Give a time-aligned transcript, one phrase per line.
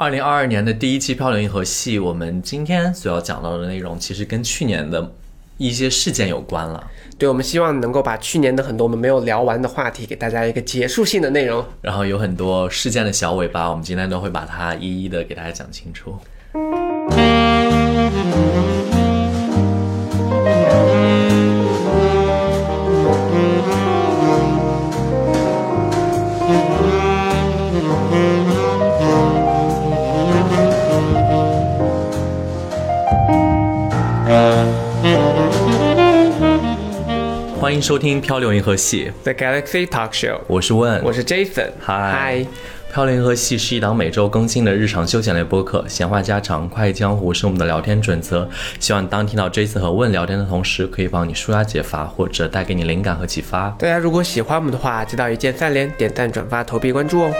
[0.00, 5.12] 二零二二年的第一期《漂流银河系》，我们今天所要讲到的内容，其实跟去年的
[5.56, 6.88] 一些事件有关了。
[7.18, 11.64] 对，我们希望能够把去年的很多我们没有聊完的话题，给大家一个结束性的内容。
[11.82, 16.16] 然后有很多事件的小尾巴，我们今天都会把它一一的给大家讲清楚。
[37.78, 41.70] 迎收听《漂流银河系》The Galaxy Talk Show，我是问，我是 Jason。
[41.78, 42.46] 嗨嗨，
[42.92, 48.48] 漂流银河系是一档每周更新的日常休闲类播客，闲话家常、快意江湖是我们的聊天准则。
[48.80, 53.68] 希望当听到 Jason 和问聊天的同时，可以帮你舒压解乏，或者带给你灵感和启发。
[53.78, 57.32] 大家如果喜欢我们的话，记得一键三连、点赞、转发、投币、关注哦。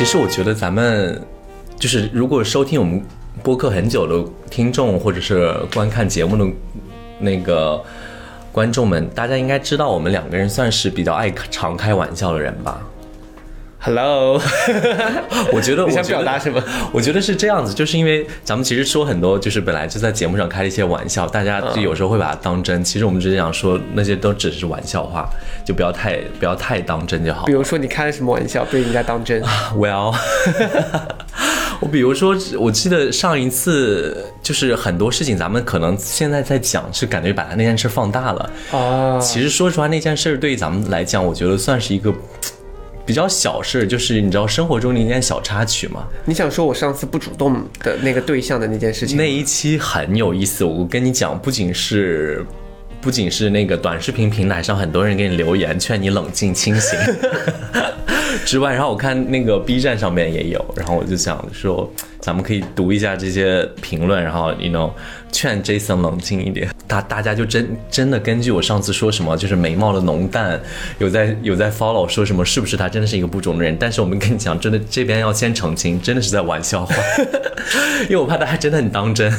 [0.00, 1.20] 其实我觉得咱们
[1.78, 3.04] 就是如果收听我们
[3.42, 6.50] 播客很久的听众，或者是观看节目的
[7.18, 7.78] 那个
[8.50, 12.80] 观众们，大家应该知道我们两个人算是比较爱常开玩笑的人吧。
[13.82, 14.38] Hello，
[15.54, 16.62] 我觉得我想表达什么？
[16.92, 22.84] 我觉得是这样子，就是因为咱们其实说很多，就是本来就在节目上开了一些玩笑，大家就有时候会把它当真。
[22.84, 25.26] 其实我们只是想说，那些都只是玩笑话，
[25.64, 27.52] 就不要太不要太当真就好比。
[27.52, 29.42] 如说你开了什么玩笑被人家当真？
[29.74, 30.14] Well，
[31.80, 38.50] 我比如说，我记得上一次就是很多事情，咱们可能现在在讲，是感觉把它那件事放大了。
[38.72, 42.12] 哦，其实说实话，那件事对于咱们来讲，我觉得算是一个
[43.10, 46.06] 比较小事，就是你知道生活中的一件小插曲吗。
[46.24, 49.16] 你想说我上次不主动的那个对象的那件事情？
[49.16, 52.46] 那一期很有意思，我跟你讲，不仅是。
[53.02, 56.98] 不仅是那个短视频平台上很多人给你留言劝你冷静清醒
[58.44, 61.90] 之外，然后我看那个 B 站上面也有，然后我就想说，
[62.20, 64.90] 咱们可以读一下这些评论，然后 you know
[65.32, 66.68] 劝 Jason 冷静一点。
[66.86, 70.60] 大大家就真真的根据我上次说什么，就是眉毛的浓淡，
[70.98, 73.76] 有在有在 follow 说什么是不是他真的是一个不忠的人？
[73.78, 76.94] 但是我们跟你讲，真的这边要先澄清，真的是在玩笑话，
[78.08, 79.32] 因为我怕大家真的很当真。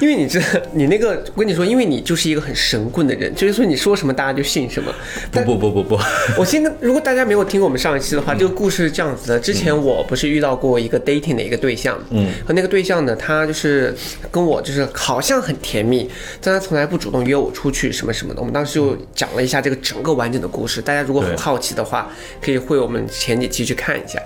[0.00, 0.40] 因为你这
[0.72, 4.92] 你那个，我跟你说，因为你就是一个很神棍的人，就是说你说什么大家就信什么。
[5.30, 6.00] 不不不不不，
[6.36, 9.38] 我现在，如果大家没有听过我们上一期的话，这个故事是这样子的。
[9.38, 13.94] 之前我不是遇到过一个 dating 的一个对象，嗯，和那个对象呢，他就是
[14.32, 16.08] 跟我就是好像很甜蜜，
[16.40, 18.40] 但他从来不主动约我出去什么什么的。
[18.40, 24.18] 我们当时就讲了一下这个整个完整的故事，大家如果很好奇的话，可以会我们前几期去看一下。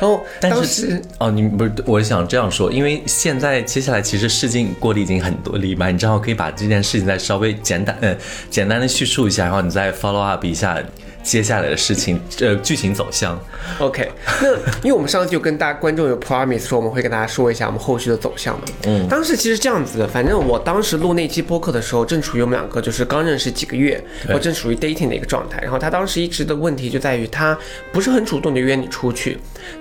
[0.00, 8.16] 然后但当是时哦，你不是，我想这样说，因为现在接下来其实事情过了已经很多礼拜，你正好可以把这件事情再稍微简单嗯
[8.48, 10.82] 简单的叙述一下，然后你再 follow up 一下
[11.22, 13.38] 接下来的事情呃剧情走向。
[13.78, 18.64] OK，那因为我们上次就跟大家观众有 promise 说我们会跟大家说一下我们后续的走向嘛。
[18.86, 24.02] 嗯，当时其实这样子的，反正我当时录那期播客的时候，正处于我们两个就是刚认识几个月，
[24.32, 25.60] 我正处于 dating 的一个状态。
[25.60, 27.56] 然后他当时一直的问题就在于他
[27.92, 29.38] 不是很主动的约你出去，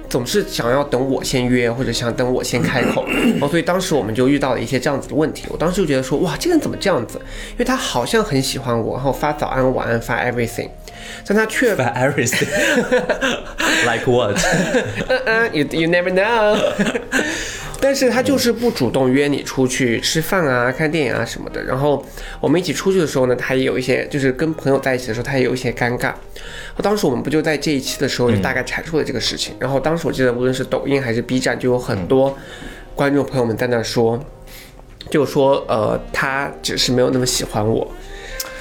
[0.10, 3.06] 总是想要等我先约，或者想等我先开口。
[3.08, 5.46] 然 后所以当时我们就遇到了一些这样子的问题。
[5.50, 7.18] 我当时就觉得说，哇，这个人怎么这样子？
[7.52, 10.70] 因为他好像很喜欢我，然后发早安、晚安，发 everything，
[11.28, 12.48] 但他却 But everything
[13.86, 14.40] like what？
[15.08, 16.58] 嗯 嗯，you you never know。
[17.80, 21.64] 但是他就是不主动约你出去吃饭啊、看电影啊什么的。
[21.64, 22.04] 然后
[22.40, 26.12] 我们一起出去的时候呢，他也有一些，就是跟朋友在一起的时候，他也有一些尴尬。
[26.82, 29.56] 当时我们不就在这一期的时候就大概阐述了这个事情。
[29.60, 32.36] 然后当时我记得，无论是抖音还是 B 站，就有很多
[32.96, 34.20] 观众朋友们在那说，
[35.12, 37.88] 就说呃，他只是没有那么喜欢我。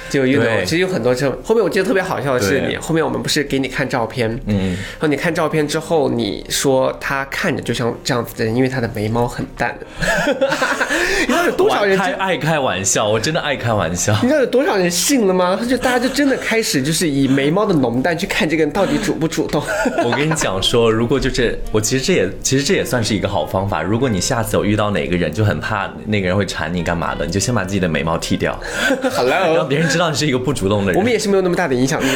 [0.09, 1.37] 就有对其实有很多这种。
[1.43, 9.77] 后面我记得特别好笑的是对你，后面我们不是给你看照片，嗯，然后你看照片之后，你说他看着就像这样子的人，因为他的眉毛很淡。
[11.19, 11.97] 你知道有多少人？
[12.17, 14.13] 爱开玩笑，我真的爱开玩笑。
[14.21, 15.57] 你知道有多少人信了吗？
[15.59, 19.61] 他就大家就真的开始就是以眉毛的浓淡去看这个人到底主不主动。
[20.03, 23.81] 我跟你讲说，如果就是我，其实这也其实这也算是一个好方法。
[23.81, 28.57] 如果你下次有遇到哪个人就很怕那个人会缠你干嘛的，你就先把自己的眉毛剃掉，
[29.01, 30.99] 让 Hello，别人知道你是一个不主动的人。
[30.99, 32.05] 我们也是没有那么大的影响力。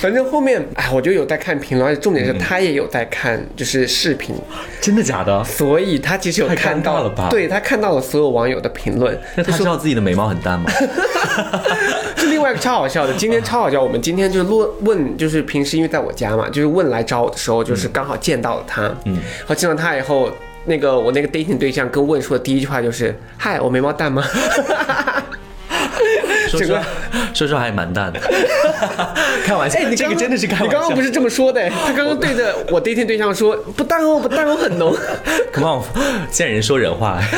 [0.00, 4.36] 反正后面，哎，我就有在看评论，而且重点是他也有在看，就是视频，
[4.80, 5.42] 真的假的？
[5.42, 10.70] 所以他其实有看到了吧对他看到了所有网友的评论，那他知道自己的眉毛很淡吗？
[12.16, 13.82] 是另外一个超好笑的，今天超好笑。
[13.82, 20.30] 我们今天就是问问，就是平时因为在我家嘛，就是问来找我的时候，就是刚好见到了他，嗯，然后见到他以后。
[20.66, 24.22] 那个我那个 dating 对象跟问说的第一句话就是：“嗨，我眉毛淡吗？”
[26.48, 26.82] 说实话，
[27.34, 28.20] 说实话还蛮淡的。
[29.44, 30.66] 开玩笑，哎，你这个真的是开玩笑。
[30.66, 34.94] 你刚刚不是这么说的，他刚刚对着我 dating 对象说：“不淡哦，不淡哦，很浓。
[35.52, 35.84] Come on，
[36.30, 37.20] 见人说人话。”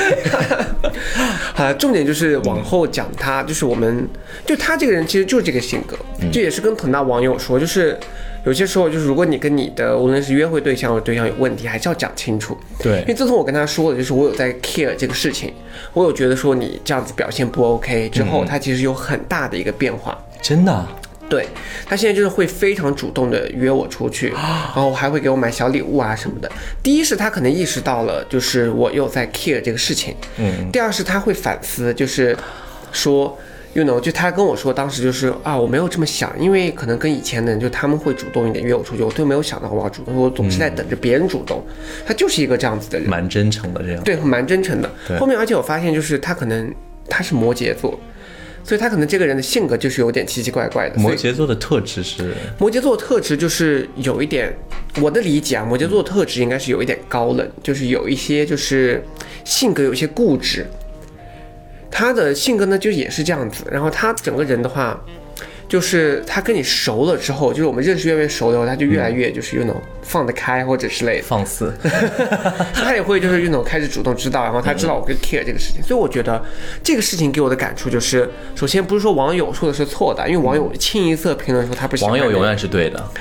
[1.57, 4.09] 啊，重点就是往后讲他，就是我们
[4.47, 7.99] 就他这个人其实就是这个性格，嗯这也是跟很大网友说，就是
[8.45, 12.57] 有些时候就是如果你跟你的无论是约会对象或者对象有问题，还是要讲清楚。
[12.81, 15.53] 对因为自从我跟他说了，就是我有在 care 这个事情，
[15.93, 20.19] 我有觉得说你这样子表现不 OK 之嗯后，他其实有很大的一个变化。
[20.43, 20.89] 真的啊，
[21.29, 21.47] 对
[21.87, 26.51] 他现在就是会非常主动的约我出去，然后还会给我买小礼物啊什么的。
[26.83, 30.71] 第一是他可能意识到了，就是我又在 care 这个事情，嗯。
[30.73, 32.37] 第二是他会反思，就是
[32.93, 33.37] 说
[33.75, 41.63] ，you know，就他跟我说，当时就是啊，我没有这么想，因为可能跟以前的人就他们会主动一点约我出去，我都没有想到我要主动，我总是在等着别人主动。
[42.07, 44.03] 他就是一个这样子的人，蛮真诚的这样。
[44.05, 44.91] 对，蛮真诚的。
[45.19, 46.73] 后面而且我发现，就是他可能
[47.11, 47.99] 他是摩羯座。
[48.69, 54.55] 所以他可能这个人的性格就是有点奇奇怪怪的，摩羯座的特质是，摩羯座的特质就是有一点，
[55.01, 59.03] 我的理解啊，摩羯座的特质应该是有一点高冷，就是有一些就是
[59.43, 60.67] 性格有一些固执。
[61.91, 65.03] 他的性格呢就也是这样子，然后他整个人的话，
[65.69, 71.25] 就是他跟你熟了之后，就是我们认识越来越熟了以后，他就越来越就是那种放得开或者之类的。
[71.25, 71.73] 放肆。
[72.73, 76.43] 他也会就是运动开始主动知道，然后他知道我跟 care 这个事情，所以我觉得
[76.83, 83.05] 这个事情给我的感触就是，首先不是说网友说的是错的，因为网友清一色评论说他不喜欢网友永远是对的。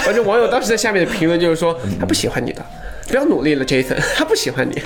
[0.00, 2.64] 反正网友当时在下面的评论就是说他不喜欢你的，
[3.08, 4.80] 不要努力了，Jason， 他不喜欢你。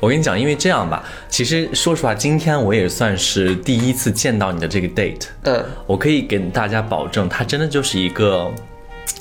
[0.00, 8.50] 我跟你讲，因为这样吧，其实说实话，今天我也算是第一次见到你的这个 date，嗯，我可以给大家保证，他真的就是一个，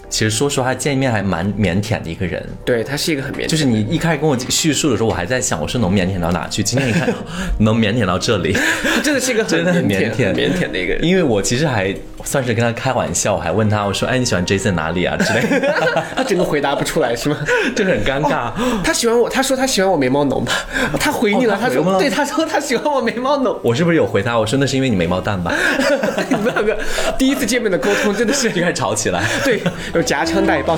[0.10, 2.42] 其实说实话，见面还蛮腼腆的一个人。
[2.64, 6.64] 对他是一个很腼腆，就是你一开始跟我叙述的时候，我还在想，我说能腼腆到哪去？
[6.64, 7.14] 今天一看，
[7.60, 11.04] 能腼腆到这里，他 真的是一个很真的很腼腼腆腼腆的一个人。
[11.04, 11.94] 因为我其实还
[12.24, 15.74] 算是跟他开玩笑，我还问他，我说，哎，你喜欢 Jason 哪里啊之类的，
[16.16, 17.38] 他整个回答不出来是吗？
[17.76, 18.52] 就很尴尬。
[18.84, 20.54] 他喜欢我，他说他喜欢我眉毛浓吧？
[21.00, 23.60] 他回你了，哦他了他说对，他说他喜欢我眉毛浓。
[23.64, 24.38] 我是不是有回他？
[24.38, 25.54] 我说那是因为你眉毛淡吧？
[26.30, 26.78] 你们两个
[27.18, 29.24] 第一次见面的沟通真的是 就开始吵起来。
[29.44, 29.62] 对，
[29.94, 30.78] 有夹枪带棒。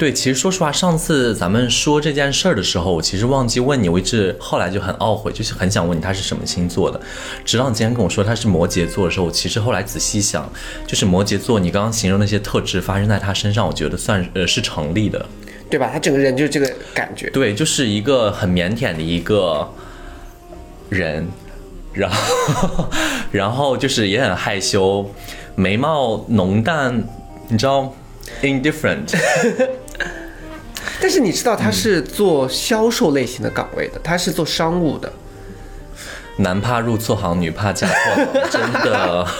[0.00, 6.98] 对，其实说实话，上次咱们说这件事儿的时候，我其实忘记问你，我一直后来就很懊悔，就是很想问你他是什么星座的。
[7.44, 10.50] 直到你今天跟我说他是摩羯座的时候，我其实后来仔细想，
[10.86, 15.26] 就是摩羯座，你刚刚形容那些特质发生在他身上，我觉得算呃是成立的。
[15.68, 15.90] 对吧？
[15.92, 17.28] 他整个人就是这个感觉。
[17.28, 19.70] 对，就是一个很腼腆的一个
[20.88, 21.28] 人，
[21.92, 22.88] 然后
[23.30, 25.10] 然后就是也很害羞，
[25.56, 27.04] 眉毛浓淡，
[27.48, 27.94] 你知道
[28.40, 29.14] ，indifferent。
[31.00, 35.12] 但是你知道他是做销售类型的岗位的，他是做商务的。
[36.36, 39.26] 男怕入错行，女怕嫁错郎，真的。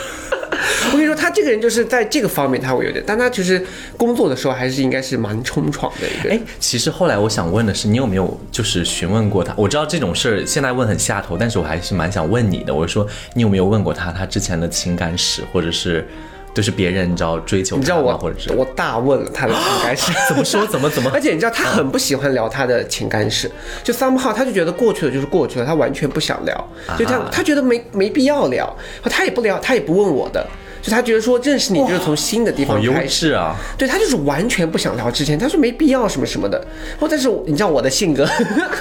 [0.92, 3.64] 我跟你说，他这个人就是在这个方面他会有点，但他其实
[3.96, 6.38] 工作的时候还是应该是蛮冲闯的一个人。
[6.38, 9.54] 哎，其实后来我想问的是，你有没有就是询问过他？
[9.56, 12.74] 我知道这种事儿现在问很下头，但是我还是蛮想问你的。
[12.74, 16.06] 我说你有没有问过他他之前的情感史，或者是
[16.52, 17.76] 就是别人你知道追求？
[17.76, 20.66] 你知道我或者是我大问了他的情感史， 怎么说？
[20.66, 21.10] 怎么怎么？
[21.14, 23.50] 而且你知道他很不喜欢聊他的情感史，
[23.84, 30.46] 就 somehow 他就觉得过去了就是过去了，他完全不想聊，就他啊他觉得没没必要聊，他也不聊，他也不问我的，
[30.82, 33.32] 就他觉得说认识你就是从新的地好优方开始。
[33.32, 33.54] 啊！
[33.76, 36.58] 对他就是完全不想聊之前，他说没必要什么什么的。
[36.98, 38.28] 哦，但是你知道我的性格，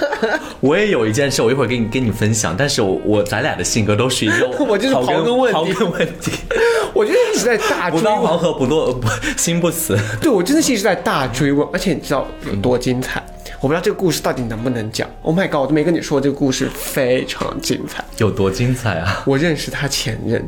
[0.60, 2.56] 我也有一件事，我一会儿跟你跟你分享。
[2.58, 6.32] 但是我我咱俩的性格都是一个 我就是刨刨根问底刨根问底，
[6.94, 9.98] 我觉得一直在大追问，不到黄河不落不心不死。
[10.22, 13.24] 对我真的是一直在大追问，而且你知道有多精彩？
[13.62, 15.10] 我不知道这个故事到底能不能讲。
[15.22, 18.02] Oh my god，我都没跟你说这个故事非常精彩。
[18.18, 19.22] 有多精彩啊！
[19.26, 20.48] 我认识他前任，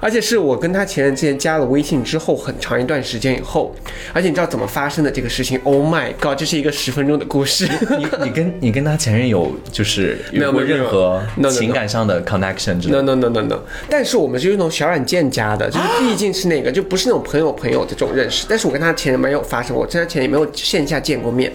[0.00, 3.74] 而且是我跟他前任之前加了微信之后很长一段时间以后，
[4.12, 7.68] 而且你知道怎么发生的这个事情？Oh my god，这是一个十分钟的故事。
[7.98, 18.46] 你你跟你跟他前任有就是没有过任何情感上的 connection 之类 No 的？no no no no，但是我们是用那种小软件加的，就是毕竟是那个，就不是那种朋友朋友的这种认识。
[18.48, 21.52] 但是我跟他前任没有发生过，我跟他前任也没有线下见过面，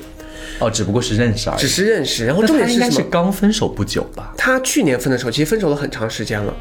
[0.60, 1.68] 哦，只不过是认识而已只。
[1.68, 2.26] 是认识。
[2.26, 3.08] 然后重那他应该是点是什么？
[3.10, 4.34] 刚分手不久吧？
[4.38, 6.54] 他去年分的时候，其实分手了很长时间了，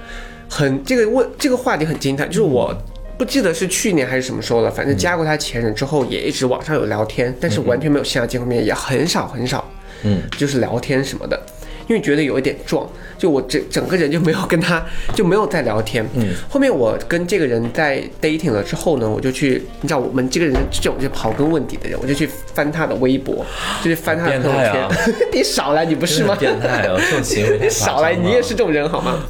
[0.52, 2.76] 很这个问这个话题很精彩，就是我
[3.16, 9.66] 不记得是去年还是什么时候了，反正加过他前任之后，也一直网上有聊天，但是完全没有线下见过面，也很少很少，
[10.02, 11.40] 嗯，就是聊天什么的，
[11.88, 14.84] 因为觉得有一点壮，就我整整个人就没有跟他
[15.14, 16.04] 就没有再聊天。
[16.14, 23.44] 嗯，后面我跟这个人在 dating 了之后呢，我就去，你知道我们这个人这种就刨根问底的人，我就去翻他的微博，
[23.82, 24.82] 就去翻他的朋友圈。
[24.82, 24.88] 啊
[25.32, 26.36] 你少来，你不是吗？
[26.38, 29.24] 变态哦，这种行为 你少来，你也是这种人好吗？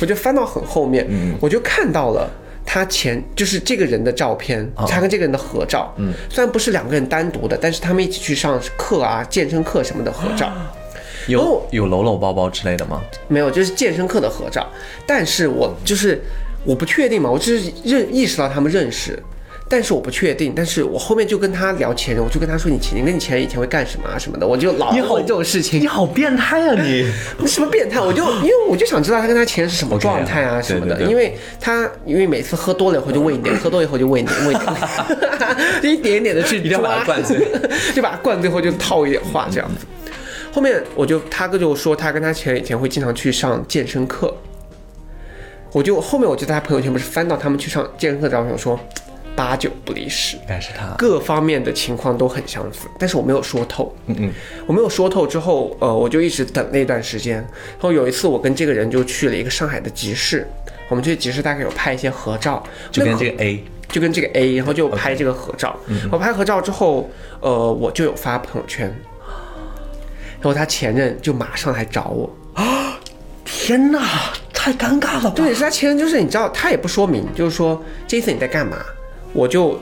[0.00, 2.30] 我就翻到很后面，嗯我就看到了。
[2.70, 10.52] 他前就是这个人的照片，哦他跟这个人的合照，嗯，虽然不是两个人单独的，但是他们一起去上课啊、健身课什么的合照，
[11.28, 13.00] 有哦有搂搂抱抱之类的吗？
[13.28, 14.66] 没有，就是健身课的合照。
[15.06, 16.20] 但是我就是
[16.64, 19.22] 我不确定嘛，我就是认意识到他们认识，
[19.68, 20.52] 但是我不确定。
[20.56, 25.86] 但是我后面就跟他聊前任，我就跟他说你前你跟你前任以前会干什么啊什么的，我就老问这种事情你。
[25.86, 27.06] 好变态啊你！
[27.38, 28.00] 你 什么变态？
[28.00, 34.60] 我就因为我就想知道他跟他前任是什么状态啊什么的，因为他因为每次喝多了以后就喂你点， 喝多以后就喂你喂你，
[35.82, 37.38] 就一点一点的去一定要把它抓灌醉，
[37.94, 39.86] 就把他灌醉后就套一点话这样子。
[40.58, 44.36] 后面我就他哥就说他跟他前以前会经常去上健身课，
[45.70, 48.76] 我就后面我就在他朋友圈不是翻到他们去上健身课的照片，我说
[49.36, 50.96] 八九不离十，应该是他。
[50.98, 53.94] 各方面的情况都很相似，但是我没有说透。
[54.06, 54.32] 嗯嗯，
[54.66, 57.36] 我没有说透之后，呃，我就一直等那段时间。
[57.36, 60.44] 然后有一次，我跟这个人就去了一个上海的集市，
[60.88, 62.60] 我们去集市大概有拍一些合照，
[62.90, 65.78] 就跟这个 A，就跟这个 A，然后就拍这个合照。
[66.10, 68.92] 我拍合照之后，呃，我就有发朋友圈，
[70.40, 72.98] 然后他前任就马上来找我啊。
[73.44, 75.32] 天哪，太尴尬了吧？
[75.36, 78.78] 重点是他前任就是你知道，他也不说明，就是说 Jason 你在干嘛，
[79.32, 79.78] 我就。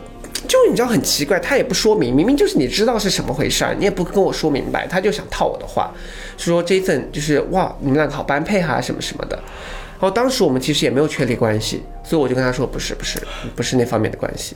[0.46, 5.90] 就你知道很奇怪，他也不说明，明明就是你知道是什么回事儿，你也不跟我说明白，他就想套我的话，
[6.36, 9.34] 说 Jason 就是哇，你们两个好般配哈、什么什么的。
[9.34, 13.20] 然后当时我们其实也没有确立关系，所以我就跟他说不是不是
[13.56, 14.54] 不是那方面的关系。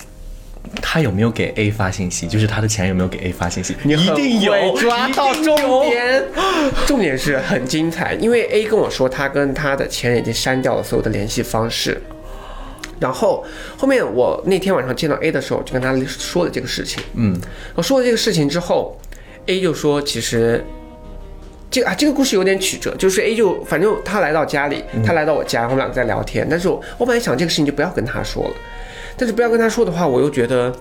[0.82, 2.26] 他有没有给 A 发信息？
[2.26, 3.76] 就是他的前任有没有给 A 发信息？
[3.82, 5.56] 你一定有，抓到重。
[5.88, 6.24] 点。
[6.86, 12.00] 重点是很精彩，因为 A 跟我说他跟他的前任已经删掉了所有的联系方式。
[12.98, 13.44] 然后
[13.76, 17.02] 后面我那天晚上见到 A 的时候，就跟他说了这个事情。
[17.14, 17.40] 嗯，
[17.74, 18.98] 我说了这个事情之后
[19.46, 20.64] ，A 就说其实。
[21.72, 26.44] 这个啊，这个故事有点曲折，就是 A 就反正他来到家里，他来到我家，我们两个在聊天。
[26.50, 28.54] 但是我我本来想这个事情就不要跟他说了，
[29.20, 30.74] 但是不要跟他说的话，我又觉得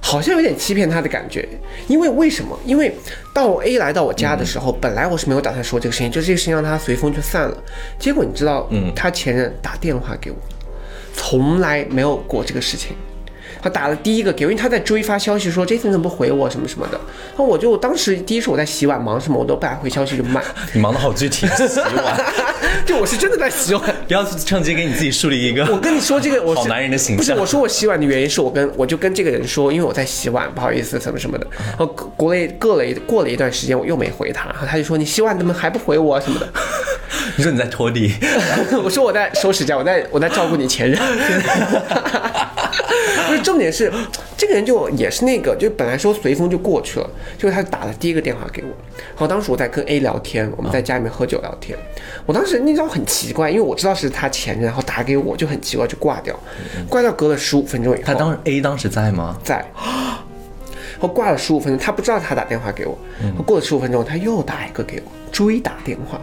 [0.00, 1.48] 好像有点欺骗他的感觉。
[1.86, 2.58] 因为为什么？
[2.64, 2.92] 因为
[3.32, 7.56] 到 A 来到我家的时候，本来我是没有打算说这个事情，就这个事情让他随风就散了。
[7.96, 10.36] 结果你知道，嗯他前任打电话给我，
[11.14, 12.96] 从来没有过这个事情。
[13.62, 22.24] 他打了第一个给，因为他在追发消息说 Jason 怎么不回我什么什么的，然后我就当时第一是我在洗碗忙什么，我都不敢回消息就慢，你忙的好具体，洗碗，
[22.86, 23.82] 就我是真的在洗碗。
[24.06, 27.32] 不要趁机给你自己树立一个我跟你说这个，我是好男人的形不是。
[27.34, 31.46] 我说我洗碗的原因是我跟我就跟这个人说，因为我在洗碗，不好意思什么什么的。
[31.70, 36.48] 然后过了过了一过了一段时间，我又没回他，然后他就说你洗碗怎么还不回我什么的。
[37.36, 38.14] 你说你在拖地，
[38.82, 41.00] 我说我在收拾家，我在我在照顾你前任。
[43.28, 43.92] 不是重点是，
[44.36, 48.68] 这个人就也是那个，就本来说随风就过去了，就是他打了第一个电话给我。
[48.98, 51.78] 然后当时我在跟 A 聊天，我们在家里面喝酒聊天。
[52.24, 56.38] 我当时那招很奇怪，因为我知道是他前任，然后打给我就很奇怪，就挂掉。
[56.88, 59.38] 挂掉隔了十五分钟以后，他当时 A 当时在吗？
[59.42, 59.64] 在。
[60.98, 62.98] 然后挂了十五分钟，他不知道他打电话给我。
[63.44, 66.18] 过了十五分钟，他又打一个给我，追打电话。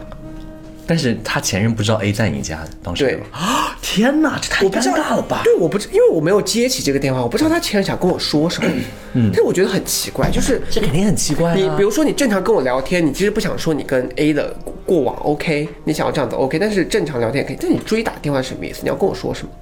[0.86, 3.76] 但是他前任不知道 A 在你家当时对吗啊！
[3.80, 5.40] 天哪，这太尴尬了吧？
[5.44, 8.68] 对，我不知，因为我没有接起这个电话，我不知道他前任想跟我说什么。
[9.14, 11.54] 嗯，但是我觉得很奇怪，就是这肯定很奇怪啊。
[11.54, 17.56] 你比如说你正常跟我聊天，你其实不想说你跟 A 的过往 OK，你想要这样子 OK，但是正常聊天可以。
[17.60, 18.80] 但你追打电话是什么意思？
[18.82, 19.52] 你要跟我说什么？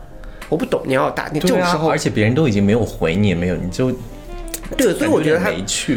[0.49, 3.93] 我不懂，你要打你啊种时候，而且别人都已经没有回你，也没有，你就
[4.77, 5.51] 对，所以我觉得他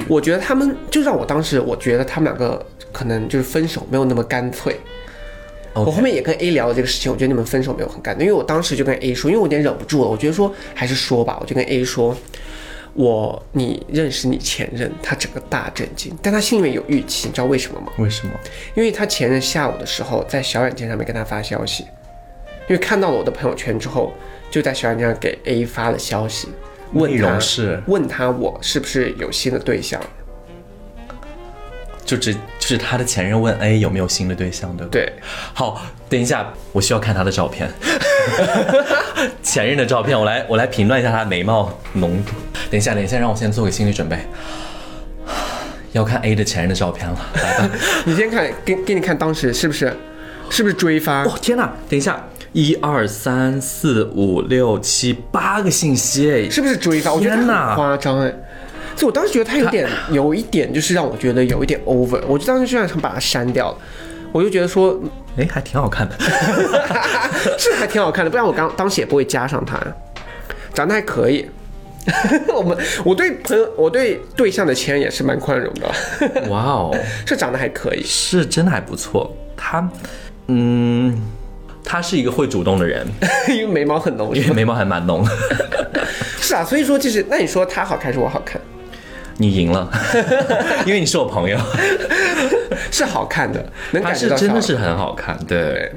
[0.08, 4.80] 我觉得他们就让我当时我觉得他们两个可能就是分手没有那么干脆。
[5.76, 12.16] 我后面也跟 A 聊了这个事情，我觉得你们分手没有很干脆，因为我当时就跟 A 说，因为我有点忍不住了，我觉得说还是说吧，我就跟 A 说，
[12.94, 17.92] 我你认识你前任，他整个大震惊，但他心里面有预期，你知道为什么吗？
[17.98, 18.34] 为什么？
[18.74, 21.84] 因为他前任下午的时候在小软件上面跟他发消息，
[22.68, 24.14] 因为看到了我的朋友圈之后，
[24.50, 26.48] 就在小软件上给 A 发了消息，
[26.94, 30.02] 问内他容是问他我是不是有新的对象，
[32.06, 35.06] 就只就是他的前任问 A 有没有新的对象，对不对？
[35.06, 35.14] 对，
[35.54, 37.68] 好，等一下，我需要看他的照片，
[39.42, 42.34] 前任的照片，我来我来评断一下他的眉毛浓度。
[42.70, 44.20] 等一下，等一下，让我先做个心理准备，
[45.94, 47.70] 要看 A 的前任的照片了，来吧。
[48.06, 49.92] 你先看给给你看当时是不是
[50.52, 51.24] 是不是追发？
[51.24, 51.74] 哦天哪！
[51.90, 57.12] 等一下，一二三四五六七八个信息哎，是不是追发？
[57.14, 58.32] 我觉得他天哪很夸张哎。
[58.96, 62.22] 所以我当时觉得他有点有一点，就是让我觉得有一点 over。
[62.28, 63.78] 我就当时就想把他删掉了。
[64.32, 65.00] 我就觉得说，
[65.38, 66.16] 哎，还挺好看的。
[67.58, 69.80] 是还挺好看的，不然我刚当时也不会加上他。
[70.74, 71.46] 长得还可以。
[72.54, 75.90] 我们我对朋友，我对对象的前任也是蛮宽容的，
[76.50, 78.04] 哇哦， 是长得还可以。
[78.04, 79.36] 是真的还不错。
[79.58, 79.90] 他，
[80.48, 81.20] 嗯，
[81.84, 83.08] 他是一个会主动的人，
[83.50, 85.26] 因为眉毛很浓，因为眉毛还蛮浓。
[86.40, 88.62] 是啊，所以说就是，那你说他好看还是我好看？
[89.38, 89.90] 你赢了，
[90.86, 91.58] 因为你是我朋友。
[92.92, 95.58] 是好看的，能他感觉到是真的是很好看，对。
[95.58, 95.92] 对。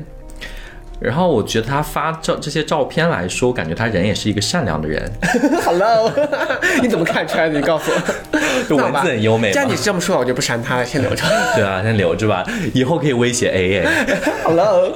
[1.00, 5.10] 然后我觉得他发照这些照片来说，我感觉他人也是一个善良的人，
[5.64, 6.10] Hello，
[6.82, 7.58] 你怎么看出来的？
[7.58, 8.38] 你告诉我。
[8.68, 9.74] 就文字很优美既然你。
[9.76, 11.22] 这么说，我就不删他了，先留着。
[11.54, 14.06] 对啊，先留着吧，以后可以威胁 A 哎。
[14.44, 14.92] Hello，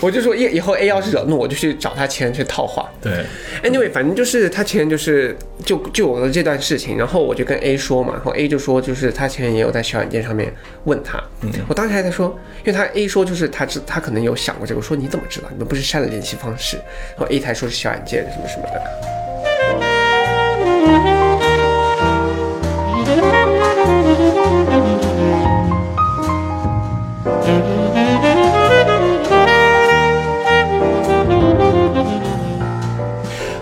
[0.00, 2.90] 我就说以以后 A 要是惹怒我，就去找他前任去套话。
[3.00, 3.24] 对
[3.62, 10.52] ，Anyway，反正就是他前任就是就就有了这段事情，然后我就跟 A 说嘛，然后 A 就说就是他前任也有在小软件上面
[10.84, 15.48] 问他，嗯，我当时还在说，因为他 A 说就是他知他可能有想过这个，我说你怎么知道？
[15.50, 16.76] 你们不是删了联系方式？
[17.16, 18.82] 然后 A 才说是小软件什么什么的。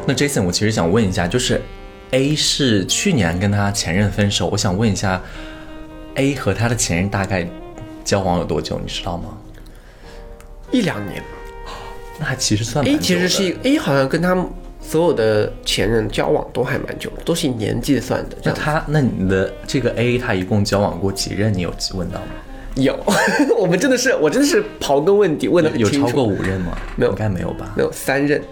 [0.07, 1.63] 那 Jason，我其实想问一下，就是
[2.11, 5.21] A 是去年跟他前任分手，我想问一下
[6.17, 7.47] ，A 和他的前任大概
[8.05, 9.39] 交往有多久，你知道吗？
[10.71, 11.23] 一两年
[12.19, 14.37] 那还其实算，A 其实是一个 A 好像跟他
[14.81, 18.37] 所有的前任交往都还蛮久，都是以年纪算的。
[18.43, 21.53] 那他，那你的这个 A 他一共交往过几任？
[21.53, 22.27] 你有问到吗？
[22.77, 22.99] 有，
[23.57, 25.99] 我们真的是我真的是刨根问底，问的很清楚。
[26.01, 26.77] 有超过五任吗？
[26.97, 27.73] 没有应该没有吧？
[27.77, 28.43] 没有三任，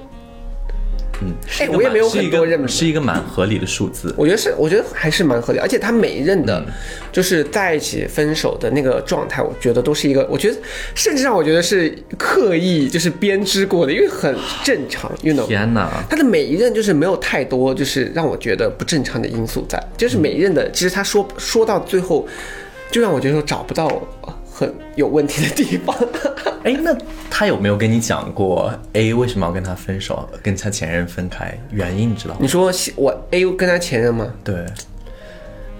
[1.22, 4.14] 嗯，哎我也没有很多任是一个蛮合理的数字。
[4.18, 6.64] 我觉得是，我觉得还是蛮合理，而且他每一任的，
[7.12, 10.56] 就是在一起分手的那个状态，我觉得都是一个，我觉得
[10.94, 15.46] 甚至让我觉得是刻意就是编织过的，因为很正常，you know。
[15.46, 15.90] 天哪！
[16.10, 22.26] 他的每一任就是没有太多就是让我觉得不正常的因素在，就是每一任的，其实他说说到最后，
[22.90, 23.86] 就让我觉得说找不到
[24.62, 25.94] 很有问题的地方。
[26.62, 26.96] 哎，那
[27.28, 31.58] 他有没有跟你讲过 A 为什么要跟他分手，跟他前任分开？
[31.72, 32.38] 原因你知道吗？
[32.40, 34.32] 你说我 A 跟他前任吗？
[34.44, 34.54] 对，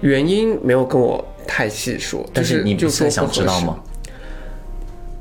[0.01, 3.79] 原因没有跟我太细说，但是你不就是说想知道吗？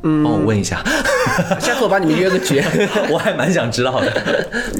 [0.03, 0.83] 嗯，帮我问一下，
[1.63, 2.61] 下次我把你们约个局。
[3.09, 4.11] 我还蛮想知道的。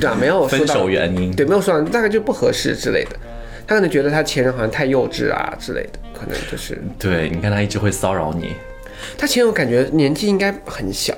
[0.01, 3.11] 对啊，没有分手原因对，没有说到，大概就不合适之类的。
[3.65, 8.57] 他可能觉得他前任好像太幼稚啊之类的，可能就是对，你看他一直会骚扰你，
[9.17, 11.13] 他前任我感觉年纪应该很小，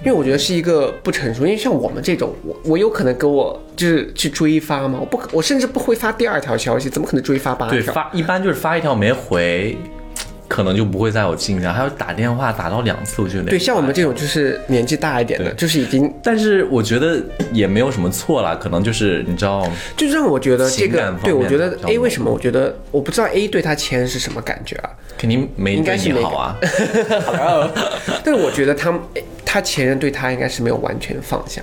[0.00, 1.44] 因为我觉得是一个不成熟。
[1.44, 4.98] 因为像我们这种，我我有可能给我就是去追发吗？
[5.00, 9.76] 我不可，我甚至不会发第二条消息，怎么可能追发八对，发一般就是发一条没回，
[10.46, 17.20] 可能就不会再有进展，还有打电话打到两次，我觉得对，像我们这种就是年纪大一点的，就是已经但是我觉得
[17.52, 22.30] 也没有什么错啦，可能就是你知道，就让我觉得这个对我觉得 A 为什么？
[22.30, 24.90] 我觉得我不知道 A 对他前任是什么感觉啊。
[25.16, 26.56] 肯定没对应该好啊。
[28.24, 28.92] 但是 我觉得他
[29.44, 31.62] 他前任对他应该是没有完全放下，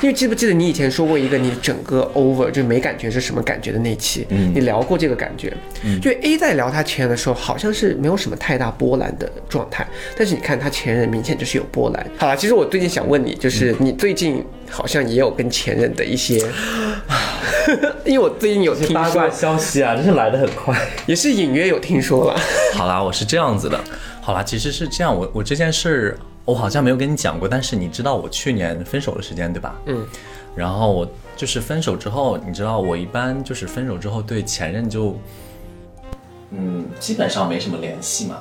[0.00, 5.52] 因为记不记得你以前说过一个你整个 over 就没感觉是什么感觉的那期，你聊过这个感觉，
[6.00, 12.06] 就 A 在聊他前任的时候好像是没有什么太大波澜的状态，但是你看他前任明显就是有波澜。
[12.16, 16.38] 好了，其实我最近想问你，就是你最近好像也有跟前任的一些，
[18.06, 20.78] 因为我最近有听说，消息啊，真是来的很快。
[21.06, 22.40] 也是隐约有听说了。
[22.74, 23.78] 好啦，我是这样子的。
[24.20, 26.16] 好啦，其实是这样，我我这件事
[26.48, 29.74] 我好像没有跟你讲过，但是你知道我去年分手的时间对吧？
[29.84, 30.06] 嗯。
[30.56, 31.06] 然后我
[31.36, 35.14] 就是分手之后，你知道我一般就是分手之后对前任就，
[36.50, 38.38] 嗯，基本上没什么联系嘛。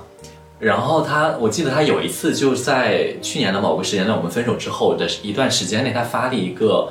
[0.58, 6.90] 然后他，我记得他有一次就在去年的某个时间段，我们分手之后的一段时间内，他发了一个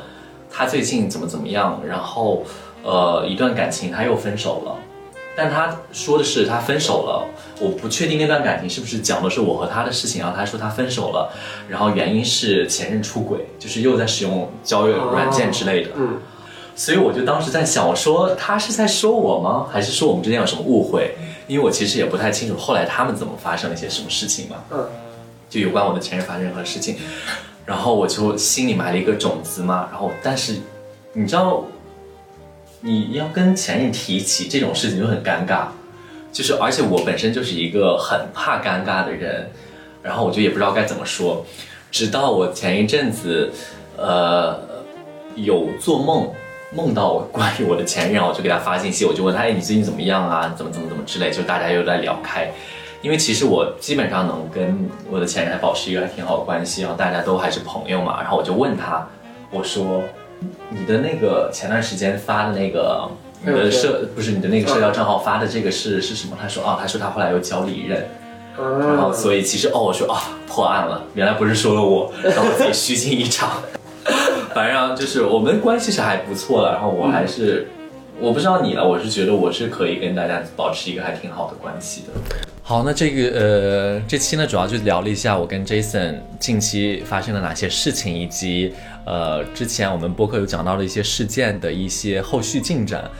[0.50, 2.44] 他最近怎么怎么样，然后
[2.84, 4.76] 呃一段感情他又分手了，
[5.36, 7.28] 但他说的是他分手了，
[7.60, 11.30] 我不确定那段感情是不是讲的是我和他的事情，然后他说他分手了，
[11.68, 15.90] 然后原因是前任出轨，就是又在使用交友软件之类的。
[15.96, 16.18] 嗯，
[16.74, 19.66] 所以我就当时在想，我说他是在说我吗？
[19.70, 21.14] 还是说我们之间有什么误会？
[21.46, 24.56] 因为我其实也不太清楚后来他们怎么发生了一些什么事情嘛。
[24.70, 24.88] 嗯，
[25.48, 26.96] 就有关我的前任发生任何事情，
[27.64, 29.88] 然后我就心里埋了一个种子嘛。
[29.92, 30.56] 然后，但是
[31.12, 31.64] 你知道，
[32.86, 35.66] 你要跟前任提起这种事情就很尴尬，
[36.30, 39.50] 就是而且我本身就是一个很怕尴尬的人，
[40.04, 41.44] 然后我就也不知道该怎么说。
[41.90, 43.50] 直到我前一阵子，
[43.96, 44.56] 呃，
[45.34, 46.30] 有做梦
[46.72, 50.54] 梦到关于我的前任，我就给他发信息，我就问他，哎，你最近怎么样啊？
[50.56, 52.48] 怎么怎么怎么之类，就大家又在聊开。
[53.02, 58.20] 因为其实我基本上能跟我的前任还保持一个还挺好的关系，然后大家都还是朋友嘛。
[58.20, 59.04] 然后我就问他，
[59.50, 60.04] 我说，
[60.70, 63.08] 你的那个前段时间发的那个。
[63.44, 66.36] 你的社不是你的那个社交账号发的这个是是什么？
[66.40, 68.04] 他说啊，他说他后来又交了一任，
[68.56, 73.62] 然后所以其实哦，我说啊破案了，原来不是说了我，然后自己虚惊一场。
[74.52, 77.68] 反正就是我们关系是还不错的，然后我还是
[78.18, 82.36] 我不知道你了，我是觉得我是可以跟大家保持一个还挺好的关系的。
[82.62, 88.72] 好，那这个呃这期呢主要就聊了一下我跟 Jason 近期发生了哪些事情，以及
[89.04, 93.10] 呃之前我们播客有讲到的一些事件的一些后续进展。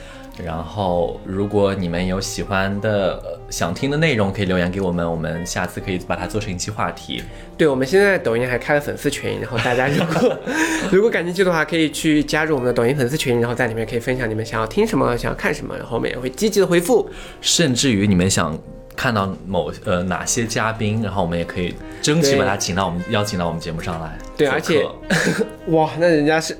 [0.43, 7.23] 然后，如果你们有喜欢的、想听的内容，可以留言给我们，我们下次可以把它做成一期话题。
[7.57, 10.37] 对，我们现在抖音还开了粉丝群，然后大家如果
[10.91, 17.09] 如果感兴趣的话，可以去加入我们的抖音粉丝群，然后在里面可以分享你们想要听什么、想要看什么，然后我们也会积极的回复。
[17.41, 18.57] 甚至于你们想
[18.95, 24.17] 看到某呃哪些嘉宾，然后我们也可以争取把他请到我们邀请到我们节目上来。
[24.35, 24.85] 对，而且
[25.67, 26.57] 哇，那人家是。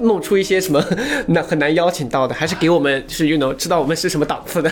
[0.00, 0.82] 弄出一些什么
[1.28, 4.70] 那很难邀请到的，还是给我们就是 you know 知道我们是什么档次的。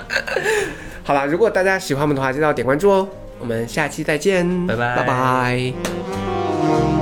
[1.04, 3.08] 好了，如果大家喜欢我们的话，记得点关注哦。
[3.38, 6.99] 我们下期再见，拜拜拜拜。